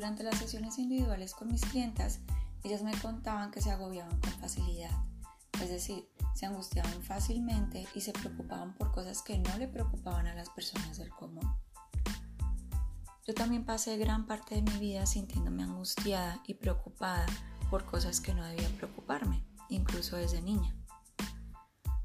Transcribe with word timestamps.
Durante 0.00 0.22
las 0.22 0.38
sesiones 0.38 0.78
individuales 0.78 1.34
con 1.34 1.48
mis 1.48 1.60
clientas, 1.60 2.20
ellas 2.64 2.82
me 2.82 2.98
contaban 3.02 3.50
que 3.50 3.60
se 3.60 3.70
agobiaban 3.70 4.18
con 4.18 4.30
facilidad, 4.40 5.04
es 5.60 5.68
decir, 5.68 6.08
se 6.34 6.46
angustiaban 6.46 7.02
fácilmente 7.02 7.86
y 7.94 8.00
se 8.00 8.14
preocupaban 8.14 8.72
por 8.72 8.92
cosas 8.92 9.20
que 9.20 9.36
no 9.36 9.58
le 9.58 9.68
preocupaban 9.68 10.26
a 10.26 10.34
las 10.34 10.48
personas 10.48 10.96
del 10.96 11.10
común. 11.10 11.46
Yo 13.26 13.34
también 13.34 13.66
pasé 13.66 13.98
gran 13.98 14.24
parte 14.24 14.54
de 14.54 14.62
mi 14.62 14.78
vida 14.78 15.04
sintiéndome 15.04 15.64
angustiada 15.64 16.40
y 16.46 16.54
preocupada 16.54 17.26
por 17.68 17.84
cosas 17.84 18.22
que 18.22 18.32
no 18.32 18.42
debía 18.42 18.70
preocuparme, 18.78 19.44
incluso 19.68 20.16
desde 20.16 20.40
niña. 20.40 20.74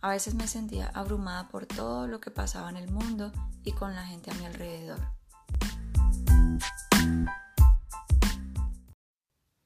A 0.00 0.10
veces 0.10 0.36
me 0.36 0.46
sentía 0.46 0.92
abrumada 0.94 1.48
por 1.48 1.66
todo 1.66 2.06
lo 2.06 2.20
que 2.20 2.30
pasaba 2.30 2.70
en 2.70 2.76
el 2.76 2.92
mundo 2.92 3.32
y 3.64 3.72
con 3.72 3.96
la 3.96 4.06
gente 4.06 4.30
a 4.30 4.34
mi 4.34 4.46
alrededor. 4.46 5.19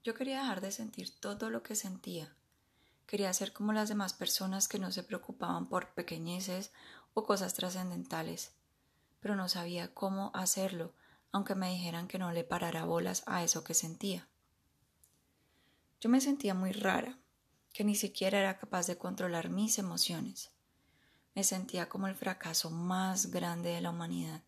Yo 0.05 0.13
quería 0.13 0.41
dejar 0.41 0.61
de 0.61 0.71
sentir 0.71 1.19
todo 1.19 1.49
lo 1.49 1.63
que 1.63 1.75
sentía. 1.75 2.37
Quería 3.07 3.33
ser 3.33 3.55
como 3.55 3.73
las 3.73 3.89
demás 3.89 4.13
personas 4.13 4.69
que 4.69 4.79
no 4.79 4.93
se 4.93 5.03
preocupaban 5.03 5.67
por 5.67 5.95
pequeñeces 5.95 6.73
o 7.15 7.25
cosas 7.25 7.55
trascendentales, 7.55 8.53
pero 9.21 9.35
no 9.35 9.49
sabía 9.49 9.95
cómo 9.95 10.31
hacerlo, 10.35 10.93
aunque 11.33 11.55
me 11.55 11.71
dijeran 11.71 12.07
que 12.07 12.19
no 12.19 12.33
le 12.33 12.45
parara 12.45 12.85
bolas 12.85 13.23
a 13.25 13.43
eso 13.43 13.65
que 13.65 13.73
sentía. 13.73 14.29
Yo 16.03 16.11
me 16.11 16.21
sentía 16.21 16.53
muy 16.53 16.73
rara, 16.73 17.19
que 17.73 17.83
ni 17.83 17.95
siquiera 17.95 18.39
era 18.39 18.59
capaz 18.59 18.87
de 18.87 18.99
controlar 18.99 19.49
mis 19.49 19.79
emociones. 19.79 20.51
Me 21.35 21.45
sentía 21.45 21.89
como 21.89 22.09
el 22.09 22.15
fracaso 22.15 22.71
más 22.71 23.31
grande 23.31 23.71
de 23.71 23.81
la 23.81 23.89
humanidad. 23.89 24.43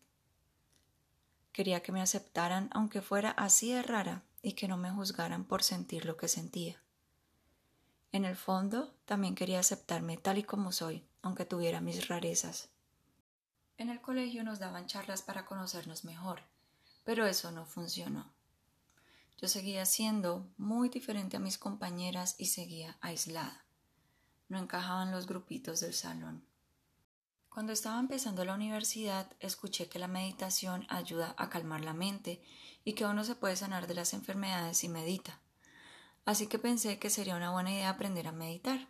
Quería 1.51 1.81
que 1.81 1.91
me 1.91 2.01
aceptaran 2.01 2.69
aunque 2.73 3.01
fuera 3.01 3.31
así 3.31 3.71
de 3.71 3.81
rara 3.81 4.23
y 4.47 4.53
que 4.53 4.69
no 4.69 4.77
me 4.77 4.89
juzgaran 4.89 5.43
por 5.43 5.61
sentir 5.61 6.05
lo 6.05 6.15
que 6.15 6.29
sentía. 6.29 6.81
En 8.13 8.23
el 8.23 8.37
fondo, 8.37 8.93
también 9.03 9.35
quería 9.35 9.59
aceptarme 9.59 10.15
tal 10.15 10.37
y 10.37 10.43
como 10.43 10.71
soy, 10.71 11.05
aunque 11.21 11.43
tuviera 11.43 11.81
mis 11.81 12.07
rarezas. 12.07 12.69
En 13.77 13.89
el 13.89 13.99
colegio 13.99 14.45
nos 14.45 14.59
daban 14.59 14.85
charlas 14.87 15.21
para 15.21 15.45
conocernos 15.45 16.05
mejor, 16.05 16.43
pero 17.03 17.27
eso 17.27 17.51
no 17.51 17.65
funcionó. 17.65 18.31
Yo 19.37 19.49
seguía 19.49 19.85
siendo 19.85 20.47
muy 20.55 20.87
diferente 20.87 21.35
a 21.35 21.41
mis 21.41 21.57
compañeras 21.57 22.35
y 22.37 22.45
seguía 22.45 22.97
aislada. 23.01 23.65
No 24.47 24.59
encajaban 24.59 25.11
los 25.11 25.27
grupitos 25.27 25.81
del 25.81 25.93
salón. 25.93 26.41
Cuando 27.57 27.73
estaba 27.73 27.99
empezando 27.99 28.45
la 28.45 28.53
universidad, 28.53 29.31
escuché 29.39 29.89
que 29.89 29.97
la 29.97 30.07
meditación 30.07 30.85
ayuda 30.89 31.33
a 31.39 31.49
calmar 31.49 31.83
la 31.83 31.95
mente 31.95 32.39
y 32.85 32.93
que 32.93 33.03
uno 33.03 33.23
se 33.23 33.33
puede 33.33 33.55
sanar 33.55 33.87
de 33.87 33.95
las 33.95 34.13
enfermedades 34.13 34.77
si 34.77 34.89
medita. 34.89 35.41
Así 36.23 36.45
que 36.45 36.59
pensé 36.59 36.99
que 36.99 37.09
sería 37.09 37.35
una 37.35 37.49
buena 37.49 37.73
idea 37.73 37.89
aprender 37.89 38.27
a 38.27 38.31
meditar. 38.31 38.87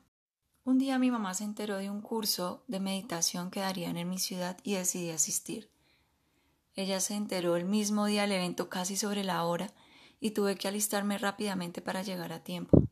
Un 0.66 0.80
día 0.80 1.00
mi 1.00 1.12
mamá 1.12 1.34
se 1.34 1.46
enteró 1.46 1.78
de 1.78 1.90
un 1.90 2.02
curso 2.02 2.66
de 2.68 2.82
meditación 2.82 3.52
que 3.52 3.62
darían 3.62 3.96
en 3.96 4.10
mi 4.10 4.20
ciudad 4.20 4.58
y 4.64 4.74
decidí 4.74 5.12
asistir. 5.12 5.72
Ella 6.76 7.00
se 7.00 7.16
enteró 7.16 7.56
el 7.56 7.64
mismo 7.64 8.06
día 8.06 8.24
del 8.24 8.34
evento 8.34 8.68
casi 8.68 8.98
sobre 8.98 9.24
la 9.24 9.46
hora 9.46 9.74
y 10.20 10.32
tuve 10.32 10.58
que 10.58 10.68
alistarme 10.68 11.18
rápidamente 11.18 11.82
para 11.82 12.02
llegar 12.02 12.34
a 12.34 12.44
tiempo. 12.44 12.84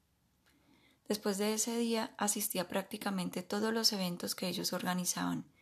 Después 1.10 1.38
de 1.38 1.54
ese 1.54 1.78
día 1.78 2.16
asistí 2.18 2.60
a 2.60 2.70
prácticamente 2.70 3.44
todos 3.44 3.74
los 3.74 3.92
eventos 3.92 4.36
que 4.36 4.48
ellos 4.48 4.72
organizaban 4.72 5.54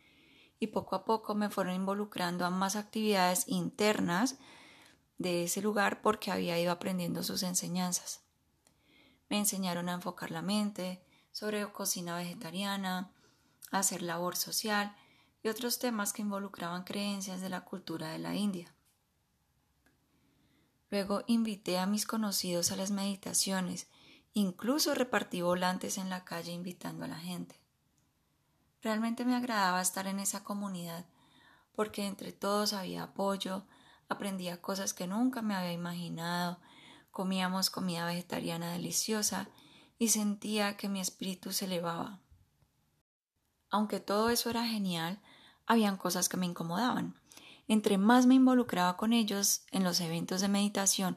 y 0.64 0.66
poco 0.66 0.96
a 0.96 1.04
poco 1.04 1.34
me 1.34 1.50
fueron 1.50 1.74
involucrando 1.74 2.44
a 2.44 2.50
más 2.50 2.74
actividades 2.76 3.44
internas 3.46 4.36
de 5.18 5.44
ese 5.44 5.62
lugar 5.62 6.02
porque 6.02 6.30
había 6.30 6.58
ido 6.58 6.72
aprendiendo 6.72 7.22
sus 7.22 7.42
enseñanzas. 7.42 8.22
Me 9.28 9.38
enseñaron 9.38 9.88
a 9.88 9.94
enfocar 9.94 10.30
la 10.30 10.42
mente, 10.42 11.04
sobre 11.32 11.70
cocina 11.72 12.16
vegetariana, 12.16 13.12
hacer 13.70 14.02
labor 14.02 14.36
social 14.36 14.94
y 15.42 15.48
otros 15.48 15.78
temas 15.78 16.12
que 16.12 16.22
involucraban 16.22 16.84
creencias 16.84 17.40
de 17.40 17.48
la 17.48 17.64
cultura 17.64 18.10
de 18.10 18.18
la 18.18 18.34
India. 18.34 18.74
Luego 20.90 21.24
invité 21.26 21.78
a 21.78 21.86
mis 21.86 22.06
conocidos 22.06 22.70
a 22.70 22.76
las 22.76 22.90
meditaciones, 22.90 23.88
incluso 24.32 24.94
repartí 24.94 25.42
volantes 25.42 25.98
en 25.98 26.08
la 26.08 26.24
calle 26.24 26.52
invitando 26.52 27.04
a 27.04 27.08
la 27.08 27.18
gente. 27.18 27.63
Realmente 28.84 29.24
me 29.24 29.34
agradaba 29.34 29.80
estar 29.80 30.06
en 30.06 30.20
esa 30.20 30.44
comunidad, 30.44 31.06
porque 31.74 32.06
entre 32.06 32.32
todos 32.32 32.74
había 32.74 33.04
apoyo, 33.04 33.64
aprendía 34.10 34.60
cosas 34.60 34.92
que 34.92 35.06
nunca 35.06 35.40
me 35.40 35.54
había 35.54 35.72
imaginado, 35.72 36.60
comíamos 37.10 37.70
comida 37.70 38.04
vegetariana 38.04 38.72
deliciosa 38.72 39.48
y 39.98 40.08
sentía 40.08 40.76
que 40.76 40.90
mi 40.90 41.00
espíritu 41.00 41.50
se 41.50 41.64
elevaba. 41.64 42.20
Aunque 43.70 44.00
todo 44.00 44.28
eso 44.28 44.50
era 44.50 44.66
genial, 44.66 45.22
habían 45.64 45.96
cosas 45.96 46.28
que 46.28 46.36
me 46.36 46.44
incomodaban. 46.44 47.18
Entre 47.66 47.96
más 47.96 48.26
me 48.26 48.34
involucraba 48.34 48.98
con 48.98 49.14
ellos 49.14 49.64
en 49.70 49.82
los 49.82 49.98
eventos 50.02 50.42
de 50.42 50.48
meditación, 50.48 51.16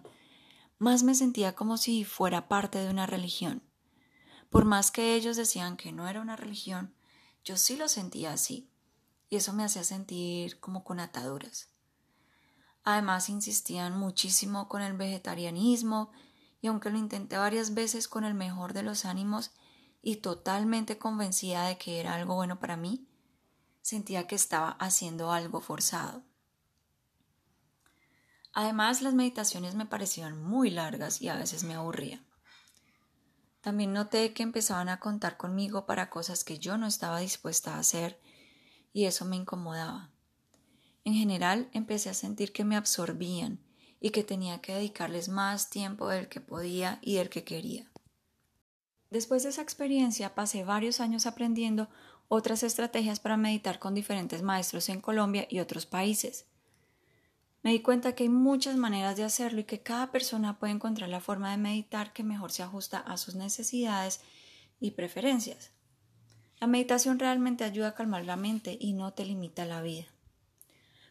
más 0.77 1.03
me 1.03 1.15
sentía 1.15 1.53
como 1.53 1.75
si 1.75 2.05
fuera 2.05 2.47
parte 2.47 2.79
de 2.79 2.89
una 2.89 3.07
religión. 3.07 3.61
Por 4.49 4.63
más 4.63 4.89
que 4.89 5.15
ellos 5.15 5.35
decían 5.35 5.75
que 5.75 5.91
no 5.91 6.07
era 6.07 6.21
una 6.21 6.37
religión, 6.37 6.93
yo 7.47 7.55
sí 7.55 7.77
lo 7.77 7.87
sentía 7.87 8.33
así, 8.33 8.69
y 9.29 9.37
eso 9.37 9.53
me 9.53 9.63
hacía 9.63 9.85
sentir 9.85 10.59
como 10.59 10.83
con 10.83 10.99
ataduras. 10.99 11.69
Además 12.83 13.29
insistían 13.29 13.97
muchísimo 13.97 14.67
con 14.67 14.81
el 14.81 14.97
vegetarianismo, 14.97 16.11
y 16.59 16.67
aunque 16.67 16.89
lo 16.89 16.97
intenté 16.97 17.37
varias 17.37 17.73
veces 17.73 18.09
con 18.09 18.25
el 18.25 18.33
mejor 18.33 18.73
de 18.73 18.83
los 18.83 19.05
ánimos 19.05 19.51
y 20.01 20.17
totalmente 20.17 20.97
convencida 20.97 21.67
de 21.67 21.77
que 21.77 22.01
era 22.01 22.15
algo 22.15 22.35
bueno 22.35 22.59
para 22.59 22.75
mí, 22.75 23.07
sentía 23.81 24.27
que 24.27 24.35
estaba 24.35 24.71
haciendo 24.71 25.31
algo 25.31 25.61
forzado. 25.61 26.23
Además, 28.51 29.01
las 29.01 29.13
meditaciones 29.13 29.75
me 29.75 29.85
parecían 29.85 30.43
muy 30.43 30.69
largas 30.69 31.21
y 31.21 31.29
a 31.29 31.35
veces 31.35 31.63
me 31.63 31.75
aburrían. 31.75 32.26
También 33.61 33.93
noté 33.93 34.33
que 34.33 34.43
empezaban 34.43 34.89
a 34.89 34.99
contar 34.99 35.37
conmigo 35.37 35.85
para 35.85 36.09
cosas 36.09 36.43
que 36.43 36.59
yo 36.59 36.77
no 36.77 36.87
estaba 36.87 37.19
dispuesta 37.19 37.75
a 37.75 37.79
hacer 37.79 38.19
y 38.93 39.05
eso 39.05 39.25
me 39.25 39.35
incomodaba. 39.35 40.09
En 41.03 41.13
general 41.13 41.69
empecé 41.73 42.09
a 42.09 42.13
sentir 42.13 42.51
que 42.51 42.65
me 42.65 42.75
absorbían 42.75 43.59
y 43.99 44.11
que 44.11 44.23
tenía 44.23 44.59
que 44.59 44.73
dedicarles 44.73 45.29
más 45.29 45.69
tiempo 45.69 46.09
del 46.09 46.29
que 46.29 46.41
podía 46.41 46.99
y 47.01 47.15
del 47.15 47.29
que 47.29 47.43
quería. 47.43 47.89
Después 49.09 49.43
de 49.43 49.49
esa 49.49 49.61
experiencia 49.61 50.35
pasé 50.35 50.63
varios 50.63 50.99
años 50.99 51.25
aprendiendo 51.25 51.89
otras 52.27 52.63
estrategias 52.63 53.19
para 53.19 53.37
meditar 53.37 53.79
con 53.79 53.93
diferentes 53.93 54.41
maestros 54.41 54.89
en 54.89 54.99
Colombia 54.99 55.47
y 55.49 55.59
otros 55.59 55.85
países. 55.85 56.45
Me 57.63 57.71
di 57.71 57.81
cuenta 57.81 58.13
que 58.13 58.23
hay 58.23 58.29
muchas 58.29 58.75
maneras 58.77 59.17
de 59.17 59.23
hacerlo 59.23 59.61
y 59.61 59.65
que 59.65 59.81
cada 59.81 60.11
persona 60.11 60.59
puede 60.59 60.73
encontrar 60.73 61.09
la 61.09 61.19
forma 61.19 61.51
de 61.51 61.57
meditar 61.57 62.13
que 62.13 62.23
mejor 62.23 62.51
se 62.51 62.63
ajusta 62.63 62.99
a 62.99 63.17
sus 63.17 63.35
necesidades 63.35 64.21
y 64.79 64.91
preferencias. 64.91 65.71
La 66.59 66.67
meditación 66.67 67.19
realmente 67.19 67.63
ayuda 67.63 67.89
a 67.89 67.95
calmar 67.95 68.25
la 68.25 68.35
mente 68.35 68.77
y 68.79 68.93
no 68.93 69.13
te 69.13 69.25
limita 69.25 69.65
la 69.65 69.81
vida. 69.81 70.05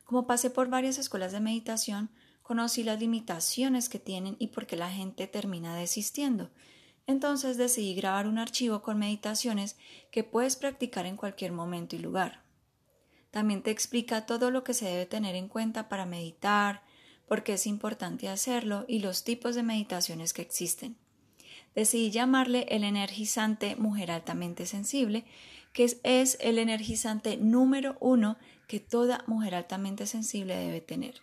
Como 0.04 0.26
pasé 0.26 0.50
por 0.50 0.68
varias 0.68 0.98
escuelas 0.98 1.32
de 1.32 1.40
meditación, 1.40 2.10
conocí 2.42 2.84
las 2.84 3.00
limitaciones 3.00 3.88
que 3.88 3.98
tienen 3.98 4.36
y 4.38 4.48
por 4.48 4.66
qué 4.66 4.76
la 4.76 4.90
gente 4.90 5.26
termina 5.26 5.76
desistiendo. 5.76 6.50
Entonces 7.06 7.56
decidí 7.56 7.94
grabar 7.94 8.26
un 8.26 8.38
archivo 8.38 8.82
con 8.82 8.98
meditaciones 8.98 9.76
que 10.10 10.24
puedes 10.24 10.56
practicar 10.56 11.06
en 11.06 11.16
cualquier 11.16 11.52
momento 11.52 11.96
y 11.96 12.00
lugar. 12.00 12.45
También 13.36 13.62
te 13.62 13.70
explica 13.70 14.24
todo 14.24 14.50
lo 14.50 14.64
que 14.64 14.72
se 14.72 14.86
debe 14.86 15.04
tener 15.04 15.34
en 15.34 15.48
cuenta 15.48 15.90
para 15.90 16.06
meditar, 16.06 16.80
por 17.28 17.42
qué 17.42 17.52
es 17.52 17.66
importante 17.66 18.30
hacerlo 18.30 18.86
y 18.88 19.00
los 19.00 19.24
tipos 19.24 19.54
de 19.54 19.62
meditaciones 19.62 20.32
que 20.32 20.40
existen. 20.40 20.96
Decidí 21.74 22.10
llamarle 22.10 22.64
el 22.70 22.82
energizante 22.82 23.76
mujer 23.76 24.10
altamente 24.10 24.64
sensible, 24.64 25.26
que 25.74 25.84
es, 26.02 26.38
el 26.40 26.58
energizante 26.58 27.36
número 27.36 27.98
uno 28.00 28.38
que 28.68 28.80
toda 28.80 29.22
mujer 29.26 29.54
altamente 29.54 30.06
sensible 30.06 30.56
debe 30.56 30.80
tener. 30.80 31.20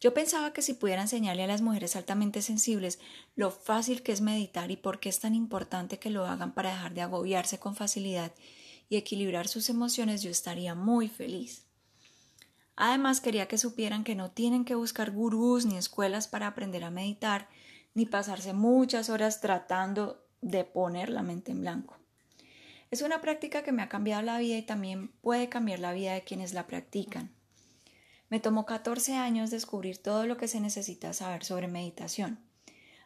Yo 0.00 0.14
pensaba 0.14 0.54
que 0.54 0.62
si 0.62 0.72
pudiera 0.72 1.02
enseñarle 1.02 1.42
a 1.42 1.46
las 1.46 1.60
mujeres 1.60 1.94
altamente 1.94 2.40
sensibles 2.40 3.00
lo 3.34 3.50
fácil 3.50 4.02
que 4.02 4.12
es 4.12 4.22
meditar 4.22 4.70
y 4.70 4.78
por 4.78 4.98
qué 4.98 5.10
es 5.10 5.20
tan 5.20 5.34
importante 5.34 5.98
que 5.98 6.08
lo 6.08 6.24
hagan 6.24 6.54
para 6.54 6.70
dejar 6.70 6.94
de 6.94 7.02
agobiarse 7.02 7.58
con 7.58 7.76
facilidad 7.76 8.32
y 8.88 8.96
equilibrar 8.96 9.48
sus 9.48 9.68
emociones, 9.68 10.22
yo 10.22 10.30
estaría 10.30 10.74
muy 10.74 11.08
feliz. 11.08 11.64
Además, 12.76 13.20
quería 13.20 13.48
que 13.48 13.58
supieran 13.58 14.04
que 14.04 14.14
no 14.14 14.30
tienen 14.30 14.64
que 14.64 14.74
buscar 14.74 15.10
gurús 15.10 15.64
ni 15.64 15.76
escuelas 15.76 16.28
para 16.28 16.46
aprender 16.46 16.84
a 16.84 16.90
meditar, 16.90 17.48
ni 17.94 18.04
pasarse 18.04 18.52
muchas 18.52 19.08
horas 19.08 19.40
tratando 19.40 20.22
de 20.42 20.64
poner 20.64 21.08
la 21.08 21.22
mente 21.22 21.52
en 21.52 21.62
blanco. 21.62 21.96
Es 22.90 23.02
una 23.02 23.20
práctica 23.20 23.62
que 23.62 23.72
me 23.72 23.82
ha 23.82 23.88
cambiado 23.88 24.22
la 24.22 24.38
vida 24.38 24.58
y 24.58 24.62
también 24.62 25.08
puede 25.20 25.48
cambiar 25.48 25.80
la 25.80 25.92
vida 25.92 26.12
de 26.12 26.22
quienes 26.22 26.52
la 26.52 26.66
practican. 26.66 27.34
Me 28.28 28.40
tomó 28.40 28.66
14 28.66 29.14
años 29.14 29.50
descubrir 29.50 29.98
todo 29.98 30.26
lo 30.26 30.36
que 30.36 30.48
se 30.48 30.60
necesita 30.60 31.12
saber 31.12 31.44
sobre 31.44 31.68
meditación. 31.68 32.38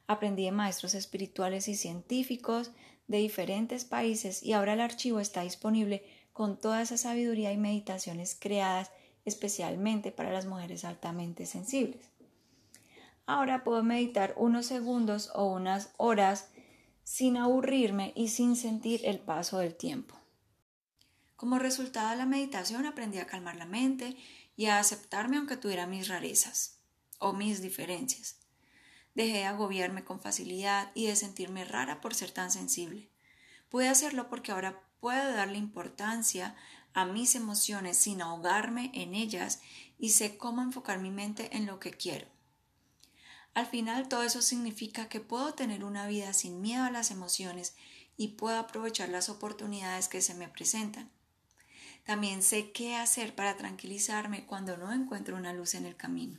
Aprendí 0.06 0.44
de 0.44 0.52
maestros 0.52 0.94
espirituales 0.94 1.68
y 1.68 1.76
científicos 1.76 2.72
de 3.10 3.18
diferentes 3.18 3.84
países 3.84 4.40
y 4.40 4.52
ahora 4.52 4.74
el 4.74 4.80
archivo 4.80 5.18
está 5.18 5.42
disponible 5.42 6.04
con 6.32 6.56
toda 6.56 6.80
esa 6.80 6.96
sabiduría 6.96 7.52
y 7.52 7.56
meditaciones 7.56 8.36
creadas 8.38 8.92
especialmente 9.24 10.12
para 10.12 10.30
las 10.30 10.46
mujeres 10.46 10.84
altamente 10.84 11.44
sensibles. 11.44 12.06
Ahora 13.26 13.64
puedo 13.64 13.82
meditar 13.82 14.34
unos 14.36 14.66
segundos 14.66 15.32
o 15.34 15.46
unas 15.46 15.90
horas 15.96 16.50
sin 17.02 17.36
aburrirme 17.36 18.12
y 18.14 18.28
sin 18.28 18.54
sentir 18.54 19.00
el 19.04 19.18
paso 19.18 19.58
del 19.58 19.74
tiempo. 19.74 20.14
Como 21.34 21.58
resultado 21.58 22.10
de 22.10 22.16
la 22.16 22.26
meditación 22.26 22.86
aprendí 22.86 23.18
a 23.18 23.26
calmar 23.26 23.56
la 23.56 23.66
mente 23.66 24.16
y 24.56 24.66
a 24.66 24.78
aceptarme 24.78 25.36
aunque 25.36 25.56
tuviera 25.56 25.88
mis 25.88 26.06
rarezas 26.06 26.78
o 27.18 27.32
mis 27.32 27.60
diferencias. 27.60 28.39
Dejé 29.14 29.38
de 29.38 29.44
agobiarme 29.44 30.04
con 30.04 30.20
facilidad 30.20 30.90
y 30.94 31.06
de 31.06 31.16
sentirme 31.16 31.64
rara 31.64 32.00
por 32.00 32.14
ser 32.14 32.30
tan 32.30 32.50
sensible. 32.50 33.08
Pude 33.68 33.88
hacerlo 33.88 34.28
porque 34.28 34.52
ahora 34.52 34.82
puedo 35.00 35.32
darle 35.32 35.58
importancia 35.58 36.56
a 36.92 37.04
mis 37.04 37.34
emociones 37.34 37.96
sin 37.96 38.22
ahogarme 38.22 38.90
en 38.94 39.14
ellas 39.14 39.60
y 39.98 40.10
sé 40.10 40.36
cómo 40.36 40.62
enfocar 40.62 40.98
mi 40.98 41.10
mente 41.10 41.56
en 41.56 41.66
lo 41.66 41.80
que 41.80 41.92
quiero. 41.92 42.26
Al 43.54 43.66
final 43.66 44.08
todo 44.08 44.22
eso 44.22 44.42
significa 44.42 45.08
que 45.08 45.20
puedo 45.20 45.54
tener 45.54 45.84
una 45.84 46.06
vida 46.06 46.32
sin 46.32 46.60
miedo 46.60 46.84
a 46.84 46.90
las 46.90 47.10
emociones 47.10 47.74
y 48.16 48.28
puedo 48.28 48.58
aprovechar 48.58 49.08
las 49.08 49.28
oportunidades 49.28 50.08
que 50.08 50.20
se 50.20 50.34
me 50.34 50.48
presentan. 50.48 51.10
También 52.04 52.42
sé 52.42 52.70
qué 52.72 52.96
hacer 52.96 53.34
para 53.34 53.56
tranquilizarme 53.56 54.46
cuando 54.46 54.76
no 54.76 54.92
encuentro 54.92 55.36
una 55.36 55.52
luz 55.52 55.74
en 55.74 55.86
el 55.86 55.96
camino. 55.96 56.38